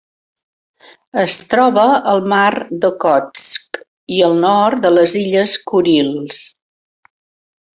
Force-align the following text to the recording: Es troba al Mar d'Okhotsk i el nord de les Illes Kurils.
Es 1.23 1.35
troba 1.51 1.83
al 2.13 2.23
Mar 2.33 2.65
d'Okhotsk 2.85 3.79
i 4.17 4.25
el 4.29 4.41
nord 4.47 4.83
de 4.87 4.93
les 4.99 5.15
Illes 5.23 5.55
Kurils. 5.73 6.41